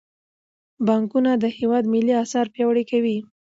[0.85, 3.17] بانکونه د هیواد ملي اسعار پیاوړي کوي.